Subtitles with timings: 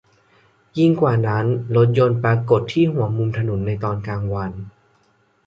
[0.77, 1.45] ยิ่งกว่านั้น
[1.75, 4.51] รถยนต์ปรากฏที่หัวมุมถนนในตอนกลางวัน